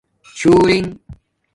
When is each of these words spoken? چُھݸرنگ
چُھݸرنگ 0.37 0.89